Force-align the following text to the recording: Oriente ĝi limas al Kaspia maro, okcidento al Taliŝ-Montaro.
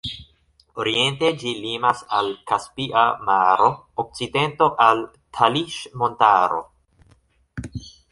Oriente 0.83 1.27
ĝi 1.41 1.51
limas 1.65 1.99
al 2.19 2.29
Kaspia 2.51 3.03
maro, 3.27 3.67
okcidento 4.05 4.69
al 4.87 5.03
Taliŝ-Montaro. 5.39 6.63